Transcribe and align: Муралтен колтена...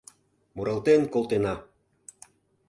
Муралтен 0.55 1.01
колтена... 1.13 1.55